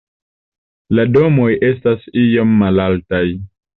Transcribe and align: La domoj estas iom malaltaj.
La 0.99 1.03
domoj 1.17 1.47
estas 1.69 2.09
iom 2.23 2.57
malaltaj. 2.63 3.25